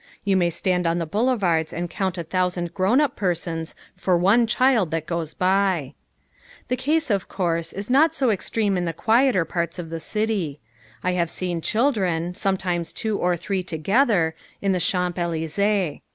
You 0.25 0.35
may 0.35 0.49
stand 0.49 0.87
on 0.87 0.97
the 0.97 1.05
boulevards 1.05 1.71
and 1.71 1.87
count 1.87 2.17
a 2.17 2.23
thousand 2.23 2.73
grown 2.73 2.99
up 2.99 3.15
persons 3.15 3.75
for 3.95 4.17
one 4.17 4.47
child 4.47 4.89
that 4.89 5.05
goes 5.05 5.35
by. 5.35 5.93
The 6.69 6.75
case, 6.75 7.11
of 7.11 7.29
course, 7.29 7.71
is 7.71 7.87
not 7.87 8.15
so 8.15 8.31
extreme 8.31 8.77
in 8.77 8.85
the 8.85 8.93
quieter 8.93 9.45
parts 9.45 9.77
of 9.77 9.91
the 9.91 9.99
city. 9.99 10.59
I 11.03 11.11
have 11.11 11.29
seen 11.29 11.61
children, 11.61 12.33
sometimes 12.33 12.91
two 12.91 13.19
or 13.19 13.37
three 13.37 13.61
together, 13.61 14.33
in 14.59 14.71
the 14.71 14.79
Champs 14.79 15.19
Elysées. 15.19 16.01